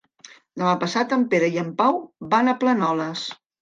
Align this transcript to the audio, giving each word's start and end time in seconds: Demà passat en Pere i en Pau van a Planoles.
Demà 0.61 0.71
passat 0.85 1.15
en 1.19 1.27
Pere 1.35 1.51
i 1.59 1.63
en 1.67 1.71
Pau 1.85 2.03
van 2.35 2.53
a 2.57 2.61
Planoles. 2.67 3.33